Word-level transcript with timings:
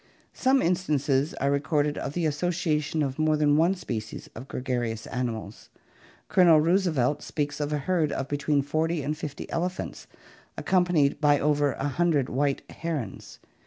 Some 0.33 0.63
instances 0.63 1.35
are 1.35 1.51
recorded 1.51 1.95
of 1.95 2.13
the 2.13 2.25
association 2.25 3.03
of 3.03 3.19
more 3.19 3.37
than 3.37 3.55
one 3.55 3.75
species 3.75 4.31
of 4.33 4.47
gregarious 4.47 5.05
animals. 5.05 5.69
Colonel 6.27 6.59
Roosevelt 6.59 7.21
speaks 7.21 7.59
of 7.59 7.71
a 7.71 7.77
herd 7.77 8.11
of 8.11 8.27
between 8.27 8.63
forty 8.63 9.03
and 9.03 9.15
fifty 9.15 9.47
elephants, 9.51 10.07
accompanied 10.57 11.21
by 11.21 11.39
over 11.39 11.73
a 11.73 11.87
hundred 11.87 12.29
white 12.29 12.63
herons. 12.71 13.37